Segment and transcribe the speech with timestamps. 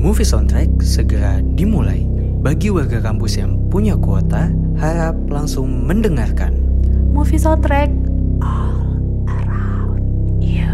[0.00, 2.08] Movie Soundtrack segera dimulai.
[2.40, 4.48] Bagi warga kampus yang punya kuota,
[4.80, 6.56] harap langsung mendengarkan.
[7.12, 7.92] Movie soundtrack
[8.40, 8.80] all
[9.28, 10.00] around
[10.40, 10.72] you.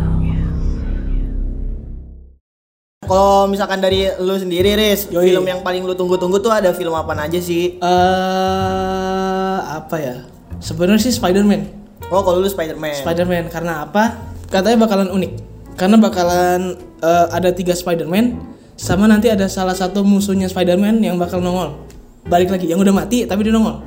[3.02, 5.34] Kalau misalkan dari lu sendiri, Riz, Yoi.
[5.34, 7.82] film yang paling lu tunggu-tunggu tuh ada film apa aja sih?
[7.82, 10.22] eh apa ya?
[10.62, 11.66] Sebenarnya sih Spider-Man.
[12.14, 13.02] Oh, kalau lu Spider-Man.
[13.02, 14.22] Spider-Man karena apa?
[14.54, 15.32] Katanya bakalan unik.
[15.74, 21.40] Karena bakalan eh, ada tiga Spider-Man sama nanti ada salah satu musuhnya Spider-Man yang bakal
[21.40, 21.80] nongol.
[22.28, 23.80] Balik lagi yang udah mati tapi dia nongol.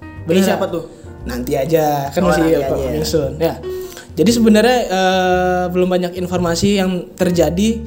[0.00, 0.86] Ini Bener siapa tuh?
[1.26, 3.34] Nanti aja kan Oh, masih coming soon.
[3.42, 3.58] Ya.
[4.16, 7.82] Jadi sebenarnya eh, belum banyak informasi yang terjadi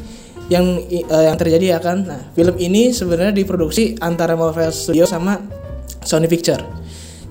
[0.52, 2.04] yang eh, yang terjadi ya kan.
[2.04, 5.40] Nah, film ini sebenarnya diproduksi antara Marvel Studios sama
[6.04, 6.62] Sony Picture.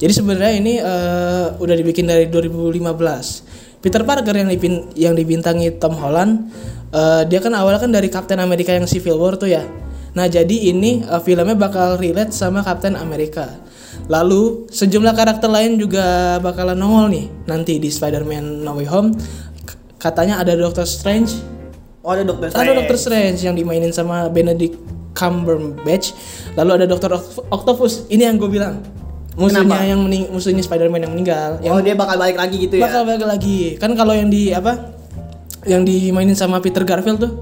[0.00, 3.47] Jadi sebenarnya ini eh, udah dibikin dari 2015.
[3.78, 6.50] Peter Parker yang dipin- yang dibintangi Tom Holland,
[6.90, 9.62] eh, dia kan awalnya kan dari Captain America yang Civil War tuh ya.
[10.10, 13.46] Nah jadi ini eh, filmnya bakal relate sama Captain America.
[14.06, 16.02] Lalu sejumlah karakter lain juga
[16.38, 19.10] bakalan nongol nih nanti di Spider-Man No Way Home.
[19.60, 21.34] K- Katanya ada Doctor Strange,
[22.00, 22.78] Oh, ada Doctor ada Strange.
[22.78, 24.78] Doctor Strange yang dimainin sama Benedict
[25.12, 26.14] Cumberbatch.
[26.54, 28.06] Lalu ada Doctor Oct- Octopus.
[28.08, 28.80] Ini yang gue bilang.
[29.38, 29.86] Musuhnya Kenapa?
[29.86, 31.50] yang mening musuhnya Spider-Man yang meninggal.
[31.60, 32.84] Yang Oh, dia bakal balik lagi gitu ya?
[32.84, 33.78] bakal balik lagi.
[33.78, 34.98] Kan kalau yang di apa?
[35.62, 37.32] Yang dimainin sama Peter Garfield tuh.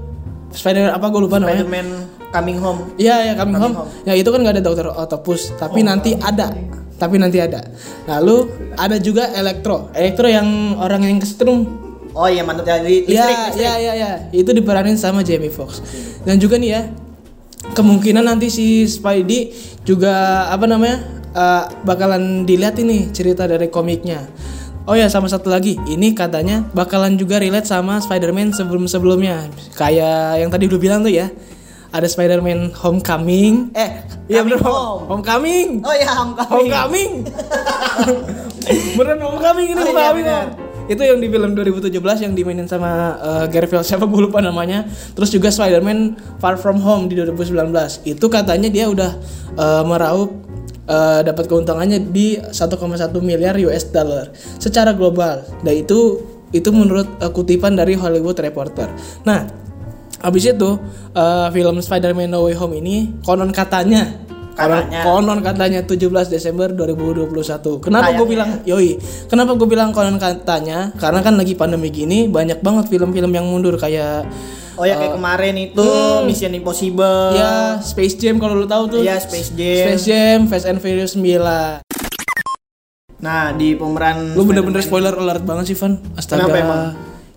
[0.47, 1.59] Spider apa gue lupa namanya.
[1.59, 1.87] Spider-Man
[2.29, 2.79] Coming Home.
[2.95, 3.89] Iya ya Coming Coming Home.
[4.03, 6.53] Ya itu kan gak ada Dokter Octopus, tapi nanti ada.
[6.95, 7.61] Tapi nanti ada.
[8.07, 8.37] Lalu
[8.73, 9.89] ada juga Electro.
[9.91, 11.65] Electro yang orang yang kesetrum.
[12.11, 13.65] Oh iya, manutnya li- listrik, Ya, listrik.
[13.79, 14.09] ya, ya.
[14.31, 15.81] Itu diperanin sama Jamie Foxx.
[16.21, 16.81] Dan juga nih ya,
[17.73, 19.53] kemungkinan nanti si Spidey
[19.83, 24.25] juga apa namanya eh, bakalan dilihat ini cerita dari komiknya.
[24.87, 29.51] Oh ya, sama satu lagi, ini katanya bakalan juga relate sama Spider-Man sebelum-sebelumnya.
[29.75, 31.27] Kayak yang tadi lu bilang tuh ya.
[31.87, 33.71] Ada Spider-Man Homecoming.
[33.71, 33.91] Eh,
[34.27, 34.75] Iya bener Home-
[35.07, 35.23] Home.
[35.23, 35.83] Homecoming.
[35.83, 36.51] Oh iya, Homecoming.
[36.67, 37.11] Homecoming.
[38.97, 40.25] Beneran Homecoming ini Oh, iya, Homecoming.
[40.25, 40.45] bener.
[40.87, 44.87] Itu yang di film 2017 yang dimainin sama uh, Garfield siapa gue lupa namanya.
[45.15, 47.75] Terus juga Spider-Man Far From Home di 2019.
[48.05, 49.11] Itu katanya dia udah
[49.55, 50.31] uh, meraup
[50.87, 52.55] uh, dapat keuntungannya di 1,1
[53.21, 55.43] miliar US dollar secara global.
[55.61, 56.23] Dan itu
[56.55, 58.87] itu menurut uh, kutipan dari Hollywood Reporter.
[59.27, 59.67] Nah,
[60.17, 60.69] Habis itu
[61.13, 64.17] uh, film Spider-Man No Way Home ini konon katanya
[64.57, 65.01] konon, Katanya.
[65.05, 67.85] konon katanya 17 Desember 2021.
[67.85, 68.97] Kenapa gue bilang yoi?
[69.29, 70.89] Kenapa gue bilang konon katanya?
[70.97, 74.25] Karena kan lagi pandemi gini banyak banget film-film yang mundur kayak
[74.77, 75.89] Oh ya kayak kemarin itu
[76.23, 77.33] Mission Impossible.
[77.33, 77.51] Uh, ya
[77.81, 79.01] Space Jam kalau lu tahu tuh.
[79.01, 79.83] Iya, Space Jam.
[79.89, 81.81] Space Jam, Fast and Furious 9.
[83.17, 85.97] Nah, di pemeran Lu bener-bener spoiler alert banget sih, Van.
[86.13, 86.45] Astaga.
[86.45, 86.81] Kenapa emang?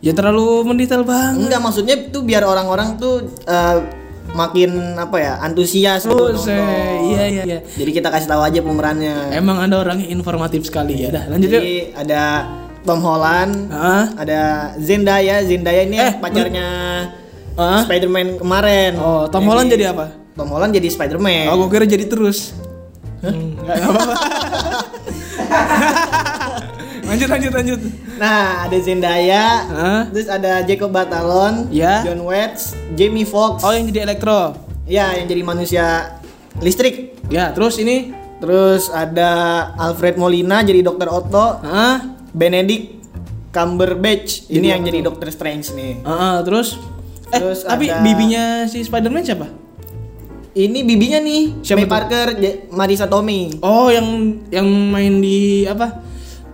[0.00, 1.40] Ya terlalu mendetail banget.
[1.40, 3.78] Enggak, maksudnya tuh biar orang-orang tuh eh,
[4.30, 6.52] makin apa ya, antusias gitu Oh, se-
[7.08, 7.58] iya iya iya.
[7.64, 9.32] Jadi kita kasih tahu aja pemerannya.
[9.32, 11.08] Emang ada orang yang informatif sekali ya.
[11.10, 11.60] Dah, lanjut yuk.
[11.60, 12.22] Jadi ada
[12.80, 14.04] Tom Holland, Hah?
[14.16, 14.40] ada
[14.76, 15.40] Zendaya.
[15.44, 16.68] Zendaya ini Eh, pacarnya
[17.56, 17.82] Hah?
[17.84, 18.92] Spider-Man kemarin.
[18.98, 20.12] Oh, Tom Holland jadi apa?
[20.34, 21.50] Tom Holland jadi Spider-Man.
[21.50, 22.54] Oh, gue kira jadi terus.
[23.20, 24.14] Hmm, nggak nggak apa-apa.
[27.10, 27.80] lanjut, lanjut, lanjut.
[28.16, 30.02] Nah, ada Zendaya, Hah?
[30.12, 32.04] terus ada Jacob Batalon, Ya.
[32.04, 33.64] John Watts, Jamie Foxx.
[33.64, 34.56] Oh, yang jadi elektro.
[34.84, 35.84] Ya, yang jadi manusia
[36.60, 37.16] listrik.
[37.28, 38.12] Ya, terus ini?
[38.40, 39.30] Terus ada
[39.76, 42.00] Alfred Molina jadi Dokter Otto, Hah?
[42.32, 42.96] Benedict
[43.50, 44.98] Cumberbatch ini Jadi yang jadi?
[45.02, 45.92] Dokter Strange nih.
[46.06, 46.78] Ah, ah, terus?
[47.30, 49.46] Eh, Terus tapi ada- bibinya si Spider-Man siapa?
[50.50, 51.92] Ini bibinya nih, Siapa May tuh?
[51.92, 52.26] Parker,
[52.70, 53.54] Marisa Tomei.
[53.60, 54.06] Oh, yang
[54.50, 56.02] yang main di apa?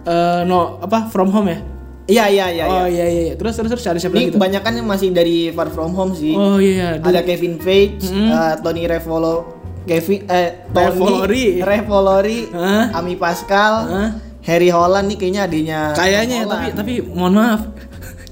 [0.04, 1.09] Eh, no, apa?
[1.09, 1.59] From Home ya?
[2.06, 2.64] Iya iya iya.
[2.66, 3.03] oh, iya.
[3.03, 3.34] iya, iya.
[3.34, 4.38] Terus terus terus ada siapa Ini lagi tuh?
[4.38, 6.31] kebanyakan yang masih dari Far From Home sih.
[6.31, 7.00] Oh, iya.
[7.00, 8.28] Ada Kevin Feige, Mm-hmm.
[8.31, 9.37] eh, Tony Revolo,
[9.82, 11.47] Kevin eh Tony Revolori.
[11.58, 12.84] Revolori, Hah?
[12.94, 14.08] Ami Pascal, Hah?
[14.44, 15.81] Harry Holland nih kayaknya adanya.
[15.91, 17.60] Kayaknya ya, tapi tapi mohon maaf.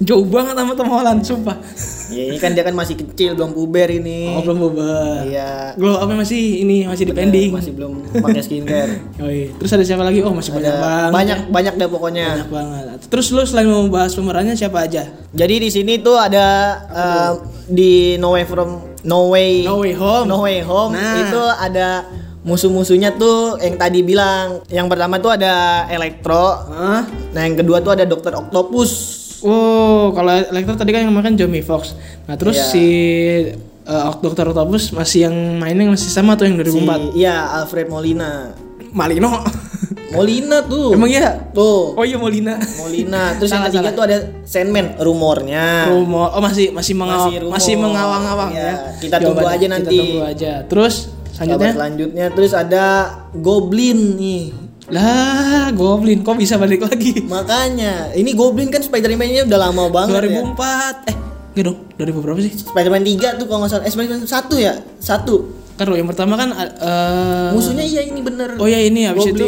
[0.05, 1.57] Jauh banget sama Tom Holland, sumpah.
[2.13, 4.37] Ya, ini kan dia kan masih kecil belum puber ini.
[4.37, 5.25] Oh, belum bubar.
[5.25, 5.73] Iya.
[5.75, 7.51] Glow up masih ini masih di pending.
[7.51, 8.93] Masih belum pakai skincare.
[9.25, 9.49] Oh, iya.
[9.57, 10.21] Terus ada siapa lagi?
[10.21, 11.11] Oh, masih banyak Ada banget.
[11.11, 12.27] banyak banyak deh pokoknya.
[12.37, 12.85] Banyak banget.
[13.09, 15.09] Terus lu selain mau bahas pemerannya siapa aja?
[15.33, 16.47] Jadi di sini tuh ada
[16.85, 17.33] eh,
[17.65, 18.71] di No Way From
[19.03, 20.27] No Way No Way Home.
[20.29, 21.17] No Way Home Nah.
[21.19, 21.89] itu ada
[22.45, 24.61] musuh-musuhnya tuh yang tadi bilang.
[24.69, 26.45] Yang pertama tuh ada Electro.
[26.69, 27.09] Hah?
[27.33, 29.24] Nah, yang kedua tuh ada Dokter Octopus.
[29.45, 31.93] Oh, kalau Electro tadi kan yang makan Jamie Foxx.
[32.25, 32.67] Nah, terus Iya.
[32.67, 32.85] si
[33.85, 34.51] uh, Dr.
[34.51, 37.13] Octopus masih yang mainnya masih sama tuh yang Si, 2004.
[37.15, 38.57] iya, Alfred Molina.
[38.91, 39.45] Malino.
[40.11, 40.95] Molina tuh.
[40.95, 41.35] Emang iya?
[41.51, 41.93] Tuh.
[41.93, 42.55] Oh iya Molina.
[42.79, 43.35] Molina.
[43.35, 43.99] Terus yang Salah, ketiga salah.
[43.99, 45.91] tuh ada Sandman rumornya.
[45.91, 46.31] Rumor.
[46.31, 47.53] Oh masih masih mengawang Masih rumor.
[47.53, 48.75] masih mengawang-awang Iya, ya.
[48.97, 49.59] kita tunggu Jawabannya.
[49.59, 49.91] aja nanti.
[49.91, 50.53] Kita tunggu aja.
[50.65, 50.95] Terus
[51.35, 52.85] selanjutnya selanjutnya terus ada
[53.35, 54.45] Goblin nih.
[54.93, 57.25] Lah Goblin kok bisa balik lagi?
[57.25, 60.45] Makanya, ini Goblin kan Spider-Man-nya udah lama banget ya.
[60.45, 61.17] 2004 eh
[61.55, 62.53] enggak dong 2000 berapa sih?
[62.53, 63.85] Spider-Man 3 tuh kalau nggak salah.
[63.89, 64.75] Eh, Spider-Man 1 ya?
[65.01, 65.75] 1.
[65.75, 68.61] Kan yang pertama kan eh Musuhnya iya ini bener.
[68.61, 69.43] Oh ya ini habis Goblin.
[69.43, 69.47] itu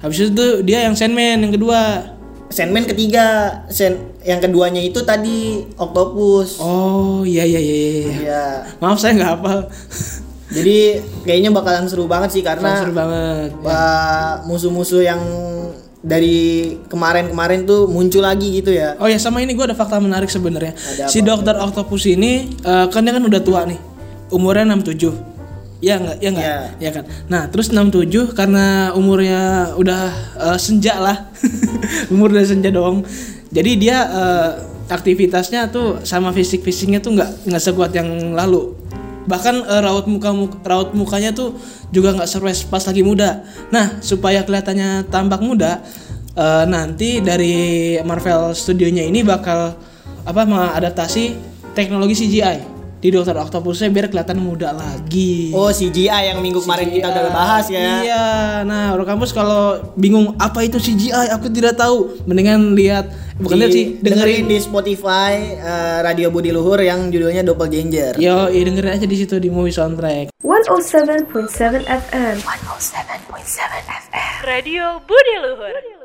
[0.00, 2.14] habis itu dia yang Sandman yang kedua.
[2.48, 3.60] Sandman ketiga.
[3.68, 6.62] Sen yang keduanya itu tadi Octopus.
[6.62, 7.90] Oh iya iya iya iya.
[7.90, 8.12] iya.
[8.22, 8.44] Iya.
[8.78, 9.58] Maaf saya nggak hafal.
[10.46, 13.50] Jadi kayaknya bakalan seru banget sih karena Seru banget.
[14.46, 15.18] Musuh-musuh yang
[16.06, 18.94] dari kemarin-kemarin tuh muncul lagi gitu ya.
[19.02, 20.78] Oh ya sama ini gue ada fakta menarik sebenarnya.
[21.10, 23.78] Si Dokter Octopus ini eh, kan dia kan udah tua nih.
[24.30, 25.34] Umurnya 67.
[25.84, 26.58] Ya enggak, ya enggak, Iya.
[26.80, 27.04] ya kan.
[27.28, 30.02] Nah, terus 67 karena umurnya udah
[30.54, 31.26] eh, senja lah.
[32.14, 33.02] Umur udah senja dong.
[33.50, 34.50] Jadi dia eh,
[34.86, 38.78] aktivitasnya tuh sama fisik-fisiknya tuh nggak nggak sekuat yang lalu.
[39.26, 40.30] Bahkan eh, raut muka
[40.62, 41.58] raut mukanya tuh
[41.90, 43.42] juga nggak serwes pas lagi muda.
[43.74, 45.82] Nah, supaya kelihatannya tampak muda,
[46.34, 49.74] eh, nanti dari Marvel Studionya ini bakal
[50.26, 51.34] apa mengadaptasi
[51.74, 55.52] teknologi CGI di Dokter Octopusnya biar kelihatan muda lagi.
[55.52, 58.02] Oh, CGI yang minggu kemarin kita udah bahas ya.
[58.02, 58.26] Iya,
[58.64, 62.16] nah orang kampus kalau bingung apa itu CGI, aku tidak tahu.
[62.24, 64.44] Mendingan lihat, bukan lihat sih, dengerin dengerin.
[64.48, 68.16] di Spotify eh, Radio Budi Luhur yang judulnya Doppelganger.
[68.16, 70.32] Yo, iya dengerin aja di situ di movie soundtrack.
[70.40, 72.34] 107.7 FM.
[72.40, 74.34] 107.7 FM.
[74.48, 75.95] Radio Budi Luhur.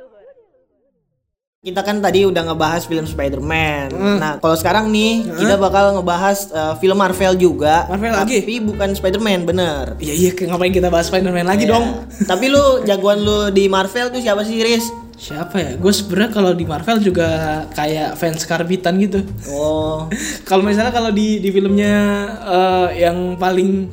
[1.61, 3.93] Kita kan tadi udah ngebahas film Spider-Man.
[3.93, 4.17] Hmm.
[4.17, 7.85] Nah, kalau sekarang nih kita bakal ngebahas eh, film Marvel juga.
[7.85, 8.41] Marvel lagi?
[8.41, 9.93] Tapi bukan Spider-Man, bener.
[10.01, 11.77] Iya iya, ngapain kita bahas Spider-Man lagi Ya.
[11.77, 12.01] dong?
[12.25, 14.89] Tapi lu jagoan lu di Marvel tuh siapa sih, Riz?
[15.21, 15.71] Siapa ya?
[15.77, 17.29] Gue sebenarnya kalau di Marvel juga
[17.77, 19.21] kayak fans karbitan gitu.
[19.53, 20.09] Oh,
[20.49, 21.93] kalau misalnya kalau di di filmnya
[22.41, 23.85] eh, yang paling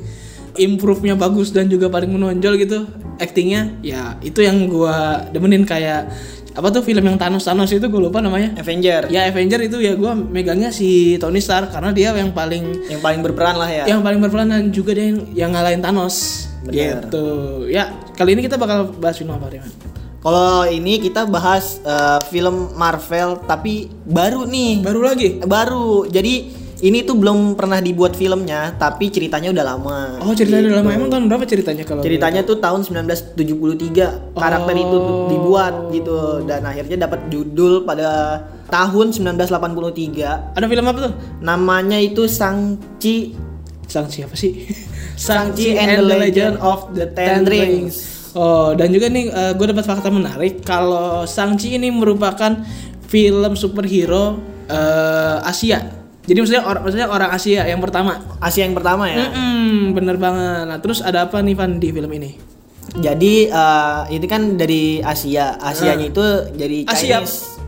[0.56, 2.88] improve-nya bagus dan juga paling menonjol gitu
[3.18, 6.10] actingnya ya itu yang gua demenin kayak
[6.58, 9.06] apa tuh film yang Thanos Thanos itu gue lupa namanya Avenger.
[9.14, 13.20] ya Avenger itu ya gua megangnya si Tony Stark karena dia yang paling Yang paling
[13.22, 13.84] berperan lah ya.
[13.86, 16.74] yang paling berperan dan juga dia yang, yang ngalahin Thanos Bener.
[17.06, 17.26] gitu
[17.70, 19.70] ya kali ini kita bakal bahas film apa Riman?
[20.18, 24.82] Kalau ini kita bahas eh, film Marvel tapi baru nih.
[24.82, 26.10] baru lagi Baru.
[26.10, 29.98] Jadi ini tuh belum pernah dibuat filmnya, tapi ceritanya udah lama.
[30.22, 34.96] oh ceritanya udah lama emang tahun berapa ceritanya kalau Ceritanya tuh tahun 1973 karakter itu
[34.96, 38.40] tuh dibuat gitu dan akhirnya dapat judul pada
[38.70, 40.54] tahun 1983.
[40.54, 43.48] ada film apa tuh Namanya itu Shang-Chi
[43.88, 44.68] Sang siapa sih?
[45.24, 48.30] Shang-Chi and the Legend of the Ten Rings.
[48.36, 52.54] Oh, dan juga nih gue dapat fakta menarik kalau Shang-Chi ini merupakan
[53.08, 54.38] film superhero
[54.68, 55.97] eh, Asia.
[56.28, 58.12] Jadi maksudnya orang maksudnya orang Asia yang pertama.
[58.36, 59.32] Asia yang pertama ya.
[59.32, 60.68] Mm-mm, bener banget.
[60.68, 62.36] Nah, terus ada apa nih Van di film ini?
[63.00, 65.56] Jadi eh, itu kan dari Asia.
[65.56, 67.24] Asianya itu dari Asia.
[67.24, 67.58] Chinese.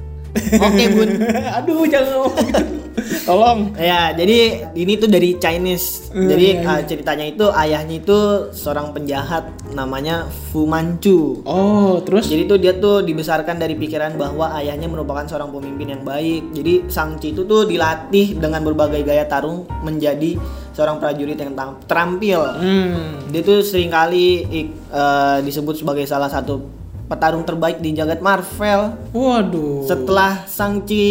[0.60, 1.10] Oke, Bun.
[1.56, 2.79] Aduh, jangan ngomong gitu.
[3.28, 3.74] Tolong.
[3.78, 6.10] Ya, jadi ini tuh dari Chinese.
[6.10, 8.18] Hmm, jadi iya, uh, ceritanya itu ayahnya itu
[8.50, 11.42] seorang penjahat namanya Fu Manchu.
[11.46, 16.02] Oh, terus Jadi tuh dia tuh dibesarkan dari pikiran bahwa ayahnya merupakan seorang pemimpin yang
[16.02, 16.50] baik.
[16.54, 20.36] Jadi Shang-Chi itu tuh dilatih dengan berbagai gaya tarung menjadi
[20.74, 21.54] seorang prajurit yang
[21.86, 22.40] terampil.
[22.58, 23.30] hmm.
[23.30, 28.94] Dia tuh sering kali eh, disebut sebagai salah satu petarung terbaik di jagat Marvel.
[29.10, 29.82] Waduh.
[29.82, 31.06] Setelah Shang-Chi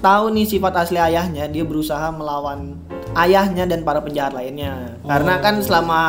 [0.00, 2.76] tahu nih sifat asli ayahnya, dia berusaha melawan
[3.14, 4.96] ayahnya dan para penjahat lainnya.
[5.04, 6.00] Karena kan selama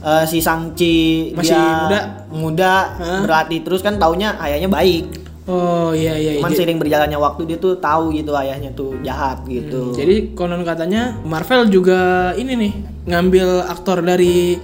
[0.00, 2.00] eh, si Shang-Chi Masih dia muda.
[2.30, 3.20] muda Hah?
[3.24, 5.26] berlatih terus kan taunya ayahnya baik.
[5.46, 6.42] Oh, iya iya.
[6.42, 9.94] Cuman Jadi- seiring berjalannya waktu dia tuh tahu gitu ayahnya tuh jahat gitu.
[9.94, 12.72] Jadi konon katanya Marvel juga ini nih
[13.06, 14.58] ngambil aktor dari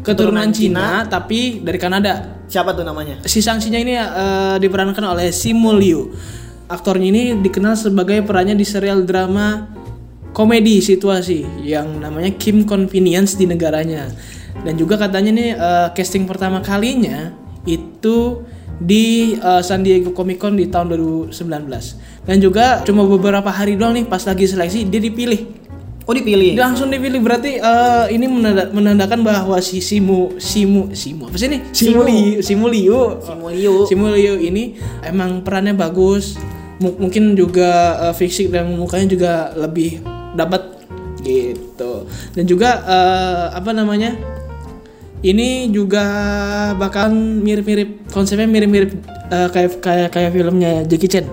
[0.00, 2.40] keturunan Keturunan Cina, tapi dari Kanada.
[2.46, 3.20] Siapa tuh namanya?
[3.26, 6.14] Si Shang-Chi-nya ini eh, diperankan oleh Simu Liu.
[6.70, 9.66] Aktornya ini dikenal sebagai perannya di serial drama
[10.30, 14.06] komedi situasi yang namanya Kim Convenience di negaranya.
[14.62, 17.34] Dan juga katanya nih eh, casting pertama kalinya
[17.66, 18.46] itu
[18.78, 21.34] di eh, San Diego Comic Con di tahun 2019.
[22.22, 25.58] Dan juga cuma beberapa hari doang nih pas lagi seleksi dia dipilih
[26.06, 26.58] Oh dipilih.
[26.58, 31.46] dia langsung dipilih berarti eh, ini menanda- menandakan bahwa si Simu Simu Simu apa sih
[31.46, 32.02] ini Simu.
[32.38, 33.74] Simu Liu Simu Liu.
[33.86, 36.34] Simu Liu ini emang perannya bagus
[36.80, 40.00] mungkin juga eh, fisik dan mukanya juga lebih
[40.34, 40.80] dapat
[41.20, 44.16] gitu dan juga eh, apa namanya
[45.20, 46.04] ini juga
[46.80, 48.96] bakal mirip-mirip konsepnya mirip-mirip
[49.28, 51.28] eh, kayak kayak kayak filmnya Jackie Chan.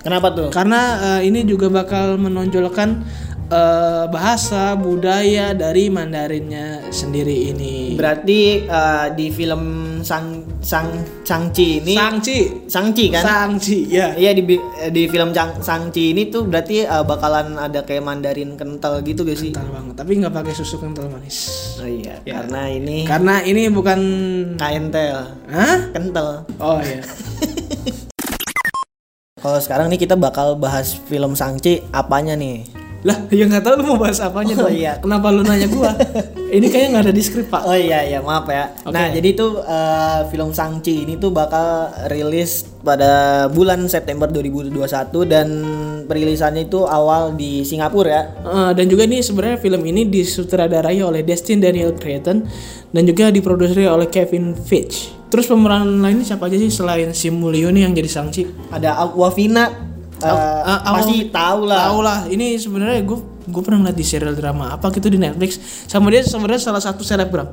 [0.00, 0.48] Kenapa tuh?
[0.50, 3.06] Karena eh, ini juga bakal menonjolkan
[3.50, 7.94] eh, bahasa budaya dari Mandarinnya sendiri ini.
[7.94, 9.62] Berarti eh, di film
[10.00, 10.88] Sang Sang
[11.20, 13.20] Sangci ini Sangci, Sangci kan?
[13.20, 14.14] Sangci, ya.
[14.14, 14.56] Iya di
[14.88, 19.36] di film Cang- Sangci ini tuh berarti eh, bakalan ada kayak Mandarin kental gitu gak
[19.36, 19.52] sih?
[19.52, 21.38] Kental banget, tapi nggak pakai susu kental manis.
[21.76, 22.40] Oh iya, Ya.
[22.40, 24.00] karena ini Karena ini bukan,
[24.56, 25.78] kental, hah?
[25.90, 26.48] kental.
[26.56, 27.02] Oh iya.
[29.40, 32.79] Kalau sekarang nih kita bakal bahas film Sangci apanya nih?
[33.00, 34.76] Lah, ya nggak tahu lu mau bahas apanya Oh, dong.
[34.76, 34.92] iya.
[35.00, 35.96] Kenapa lu nanya gua?
[36.50, 37.64] ini kayaknya nggak ada di skrip pak.
[37.64, 38.76] Oh iya iya maaf ya.
[38.84, 38.92] Oke.
[38.92, 44.76] Nah jadi tuh eh, film Sangci ini tuh bakal rilis pada bulan September 2021
[45.24, 45.48] dan
[46.04, 48.22] perilisannya itu awal di Singapura ya.
[48.42, 52.44] Eh, dan juga nih sebenarnya film ini disutradarai oleh Destin Daniel Cretton
[52.90, 55.16] dan juga diproduksi oleh Kevin Feige.
[55.30, 58.44] Terus pemeran lainnya siapa aja sih selain Simulio nih yang jadi Sangchi?
[58.68, 59.88] Ada Aquafina.
[60.22, 61.88] Ah, ah, pasti tahu lah.
[61.88, 62.18] Tahu lah.
[62.26, 65.56] Ini sebenarnya gue gue pernah ngeliat di serial drama apa gitu di Netflix.
[65.84, 67.48] Sama dia sebenarnya salah satu selebgram.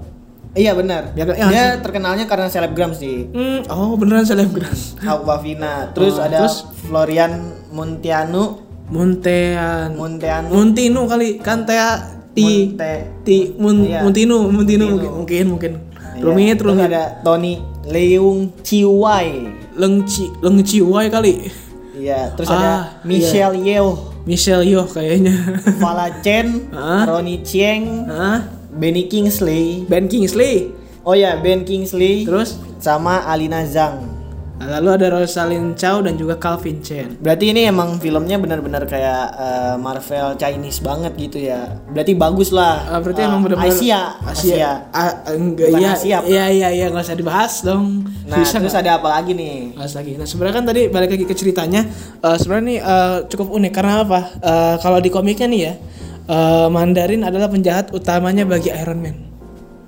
[0.51, 1.13] Iya benar.
[1.13, 3.29] Ya, ya, Dia terkenalnya karena selebgram sih.
[3.29, 4.73] Hmm, oh beneran selebgram.
[5.03, 5.93] Aquafina.
[5.93, 6.65] Terus Oh, ada terus?
[6.83, 7.33] Florian
[7.69, 8.65] Muntianu.
[8.87, 9.93] Muntean.
[9.93, 10.47] Muntianu.
[10.49, 13.99] Muntinu kali kan Tea Ti Munte- Ti Mun, Iya.
[14.01, 15.09] Muntinu Muntinu Muntinu.
[15.13, 15.71] mungkin mungkin mungkin.
[16.15, 16.23] Iya.
[16.23, 16.87] Rumit Terus rumit.
[16.89, 17.53] ada Tony
[17.85, 19.29] Leung Chiwai.
[19.75, 21.33] Lengci Lengci Wai kali.
[21.97, 25.33] Iya, terus Ah, ada Michelle Yeoh, Michelle Yeoh kayaknya.
[25.81, 27.09] Vala Chen, Hah?
[27.09, 28.45] Ronnie Chieng, Hah?
[28.69, 29.89] Benny Kingsley.
[29.89, 30.69] Ben Kingsley.
[31.01, 32.27] Oh ya, Ben Kingsley.
[32.27, 34.16] Terus sama Alina Zhang.
[34.57, 37.13] Lalu ada Rosalind Chow dan juga Calvin Chen.
[37.17, 41.77] Berarti ini emang filmnya benar-benar kayak eh, Marvel Chinese banget gitu ya.
[41.87, 42.87] Berarti bagus lah.
[42.87, 44.71] Ah, berarti Eh, emang benar-benar Asia, Asia.
[44.89, 45.91] Ah, enggak Bukan iya.
[45.93, 46.17] Asia.
[46.23, 48.01] Iya iya iya nggak usah dibahas dong.
[48.25, 48.83] Nah, Bisa terus nggak?
[48.83, 49.55] ada apa lagi nih?
[49.75, 50.11] Bahas lagi.
[50.15, 51.81] Nah, sebenarnya kan tadi balik lagi ke ceritanya.
[52.17, 54.19] eh, sebenarnya nih eh, cukup unik karena apa?
[54.37, 55.73] Eh, kalau di komiknya nih ya,
[56.27, 59.26] eh, Mandarin adalah penjahat utamanya bagi Iron Man.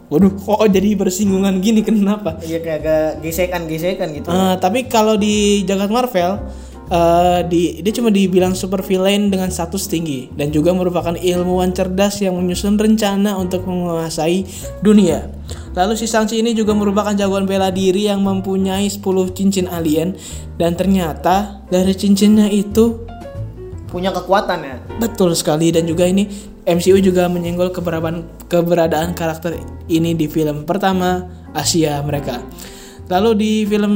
[0.09, 2.41] Waduh, kok jadi bersinggungan gini kenapa?
[2.41, 4.27] Iya kayak agak gesekan-gesekan gitu.
[4.33, 6.41] Eh, tapi kalau di jagat Marvel
[6.89, 12.25] eh, di dia cuma dibilang super villain dengan status tinggi dan juga merupakan ilmuwan cerdas
[12.25, 14.49] yang menyusun rencana untuk menguasai
[14.81, 15.29] dunia.
[15.77, 19.05] Lalu si Shang-Chi ini juga merupakan jagoan bela diri yang mempunyai 10
[19.37, 20.17] cincin alien
[20.57, 23.05] dan ternyata dari cincinnya itu
[23.89, 24.77] Punya kekuatan ya.
[25.01, 29.55] betul sekali dan juga ini MCU juga menyenggol keberadaan keberadaan karakter
[29.87, 32.43] ini di film pertama Asia mereka.
[33.09, 33.93] Lalu di film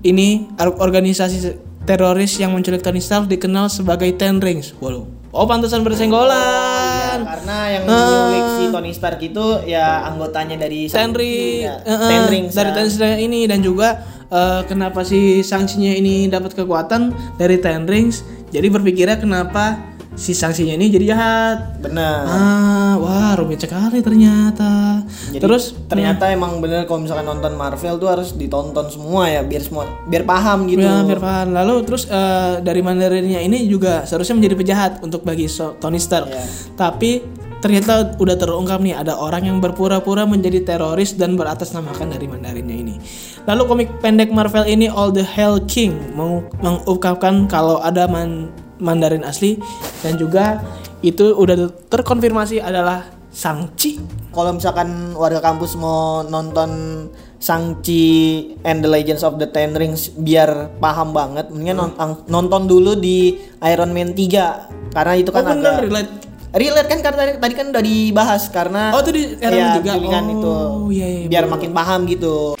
[0.00, 1.52] ini or- organisasi
[1.84, 4.72] teroris yang menculik Tony Stark dikenal sebagai Ten Rings.
[4.80, 5.04] Waduh.
[5.34, 7.26] Oh pantesan bersenggolan.
[7.26, 11.74] Karena yang menyulik si Tony Stark itu ya anggotanya dari Ten Shang-Chi, Ring, ya.
[11.82, 12.74] eh, Ten Rings, dari ya.
[12.78, 13.88] Ten Rings ini dan juga
[14.30, 18.22] eh, kenapa si sanksinya ini dapat kekuatan dari Ten Rings.
[18.54, 19.76] Jadi berpikirnya kenapa
[20.14, 21.58] si sanksinya ini jadi jahat.
[21.82, 22.22] Benar.
[22.24, 25.02] Ah, wah rumit sekali ternyata.
[25.30, 29.62] Jadi Terus ternyata emang bener kalau misalkan nonton Marvel tuh harus ditonton semua ya biar
[29.62, 30.82] semua biar paham gitu.
[30.82, 31.52] ya biar paham.
[31.52, 36.30] Lalu terus eh, dari Mandarinnya ini juga seharusnya menjadi penjahat untuk bagi so- Tony Stark.
[36.30, 36.46] Iya.
[36.74, 37.10] Tapi
[37.58, 42.94] ternyata udah terungkap nih ada orang yang berpura-pura menjadi teroris dan beratasnamakan dari Mandarinnya ini.
[43.44, 48.52] Lalu komik pendek Marvel ini All the Hell King meng- mengungkapkan kalau ada man-
[48.84, 49.56] Mandarin asli
[49.98, 50.60] dan juga
[51.00, 51.56] itu udah
[51.88, 53.98] terkonfirmasi adalah Shang-Chi.
[54.30, 56.70] Kalau misalkan warga kampus mau nonton
[57.38, 58.04] Shang-Chi
[58.62, 63.36] and the Legends of the Ten Rings biar paham banget, mendingan ang- nonton dulu di
[63.60, 66.12] Iron Man 3 karena itu kan oh bener agak relate.
[66.54, 69.74] relate kan karena tadi, tadi kan udah dibahas karena Oh, itu di Iron Man ya,
[69.74, 69.92] 3.
[69.92, 70.52] tulisan Oh, itu
[70.92, 72.54] iya, iya, biar makin paham gitu.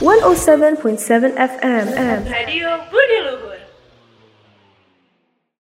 [0.00, 1.84] 107.7 FM.
[2.24, 3.51] Radio Budi Luhur.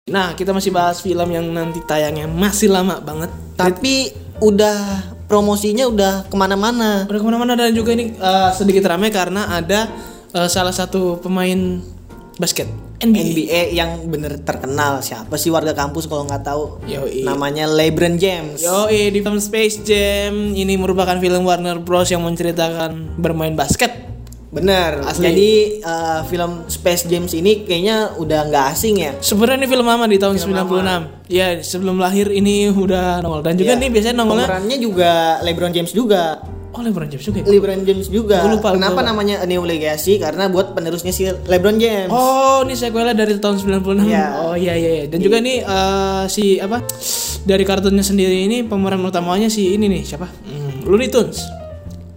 [0.09, 3.29] Nah, kita masih bahas film yang nanti tayangnya masih lama banget.
[3.55, 4.11] Tapi
[4.41, 7.05] udah promosinya udah ke mana-mana.
[7.05, 9.89] Udah ke mana-mana dan juga ini eh, sedikit ramai karena ada
[10.33, 11.79] eh, salah satu pemain
[12.39, 12.65] basket
[12.99, 13.19] NBA.
[13.31, 17.23] NBA yang bener terkenal siapa sih warga kampus kalau nggak tahu Yoi.
[17.23, 23.19] namanya LeBron James Yo, di film Space Jam ini merupakan film Warner Bros yang menceritakan
[23.19, 23.91] bermain basket.
[24.49, 25.23] Bener Asli.
[25.23, 30.03] jadi eh, film Space James ini kayaknya udah nggak asing ya Sebenarnya ini film lama
[30.03, 31.29] di tahun 96.
[31.29, 33.79] Ya, sebelum lahir ini udah nongol dan juga Iya.
[33.79, 37.37] nih biasanya nongolnya pemerannya juga LeBron James juga Oh, LeBron James juga.
[37.39, 37.45] ya?
[37.47, 41.25] LeBron James juga Gua lupa, kenapa gua- namanya A New Legacy karena buat penerusnya si
[41.25, 44.01] LeBron James Oh, ini sequelnya dari tahun 96.
[44.03, 44.25] Iya.
[44.39, 44.91] Oh iya iya.
[44.95, 45.05] iya.
[45.07, 46.81] Dan juga nih eh, si apa?
[47.39, 50.25] Dari kartunnya sendiri ini pemeran utamanya si ini nih siapa?
[50.25, 51.41] Hmm, Looney Tunes.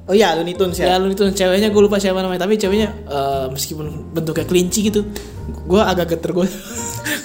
[0.03, 0.95] Oh iya, Looney Tunes ya ya.
[0.99, 5.07] Looney Tunes ceweknya gue lupa siapa namanya tapi ceweknya eh, meskipun bentuknya kelinci gitu
[5.47, 6.47] gue agak geter gue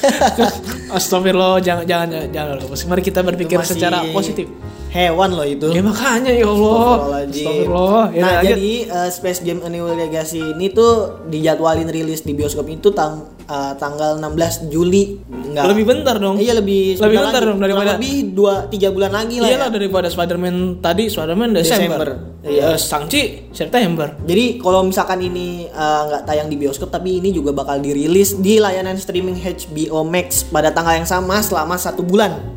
[0.97, 2.85] Astagfirullah jangan jangan jangan, jangan.
[2.85, 4.45] mari kita berpikir masih secara positif
[4.87, 5.67] Hewan loh itu.
[5.67, 7.21] ya makanya ya Allah.
[7.27, 8.49] Astagfirullah ya nah, lanjut.
[8.49, 10.91] jadi uh, Space Jam A New Legacy ini tuh
[11.27, 15.19] dijadwalin rilis di bioskop itu tang uh, tanggal 16 Juli.
[15.27, 15.63] Enggak.
[15.67, 17.49] lebih bentar dong Iya lebih Lebih bentar lagi.
[17.49, 19.47] dong daripada- lebih dua tiga bulan lagi lah.
[19.47, 19.75] Iyalah ya.
[19.75, 22.07] daripada Spider-Man tadi Spider-Man Desember.
[22.07, 22.09] Desember.
[22.47, 24.15] Iya, Sangchi September.
[24.23, 28.55] Jadi kalau misalkan ini uh, nggak tayang di bioskop tapi ini juga bakal dirilis di
[28.57, 32.55] layanan streaming HBO Max pada tanggal yang sama selama satu bulan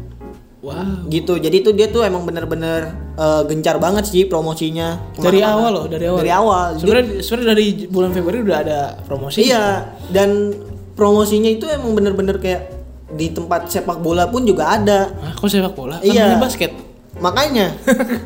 [0.60, 1.08] Wow.
[1.08, 1.40] gitu.
[1.40, 5.00] Jadi itu dia tuh emang bener-bener uh, gencar banget sih promosinya.
[5.16, 5.56] Dari Ke mana-mana.
[5.56, 6.18] awal loh, dari awal.
[6.20, 6.66] Dari awal.
[6.76, 9.40] Sebenarnya sebenarnya dari bulan Februari udah ada promosi.
[9.48, 10.52] Iya, dan
[10.92, 12.76] promosinya itu emang bener-bener kayak
[13.10, 15.08] di tempat sepak bola pun juga ada.
[15.18, 15.96] Ah, kok sepak bola?
[15.98, 16.36] Kan Iya.
[16.36, 16.76] basket.
[17.18, 17.72] Makanya.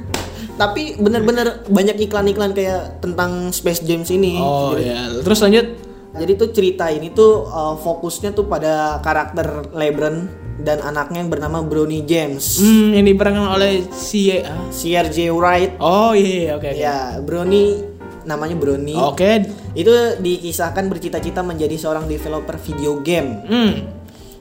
[0.60, 4.38] Tapi bener-bener banyak iklan-iklan kayak tentang Space James ini.
[4.38, 5.00] Oh jadi, iya.
[5.22, 5.66] Terus lanjut.
[6.14, 11.64] jadi tuh cerita ini tuh uh, fokusnya tuh pada karakter LeBron dan anaknya yang bernama
[11.64, 12.62] Bronny James.
[12.62, 14.30] Hmm, yang diperankan oleh si.
[14.70, 15.74] CRJ Wright.
[15.82, 16.70] Oh iya, iya, oke.
[16.70, 16.78] oke.
[16.78, 17.64] Ya, Bronny
[18.24, 18.96] namanya Bronny.
[18.96, 19.44] Oke.
[19.74, 23.42] Itu dikisahkan bercita-cita menjadi seorang developer video game.
[23.44, 23.72] Hmm.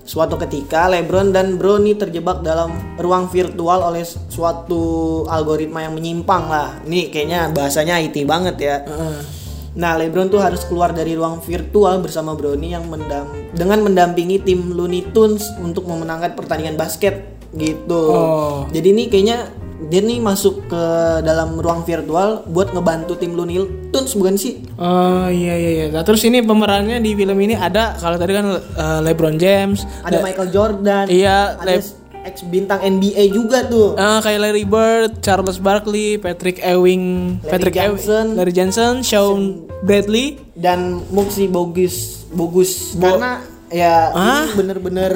[0.04, 6.70] Suatu ketika LeBron dan Bronny terjebak dalam ruang virtual oleh suatu algoritma yang menyimpang lah.
[6.84, 8.78] Ini kayaknya bahasanya IT banget ya.
[8.84, 9.43] Heeh.
[9.74, 13.26] Nah, LeBron tuh harus keluar dari ruang virtual bersama Bronny yang mendam
[13.58, 18.04] dengan mendampingi tim Looney Tunes untuk memenangkan pertandingan basket gitu.
[18.14, 18.58] Oh.
[18.70, 19.50] Jadi ini kayaknya
[19.84, 20.84] dia nih masuk ke
[21.26, 24.62] dalam ruang virtual buat ngebantu tim Looney Tunes bukan sih?
[24.78, 25.86] Oh iya iya iya.
[25.90, 30.22] Nah, terus ini pemerannya di film ini ada kalau tadi kan eh, LeBron James, Ada
[30.22, 33.94] Le- Michael Jordan, Iya, ada Le- ex bintang NBA juga tuh.
[33.94, 38.26] Eh, kayak Larry Bird, Charles Barkley, Patrick Ewing, Larry Patrick Ewing, Johnson.
[38.34, 39.40] Larry Johnson, Sean
[39.82, 40.38] Bradley.
[40.54, 44.44] dan Muxi Bogus Bogus Bo- karena ya Ah?
[44.44, 45.12] ini bener-bener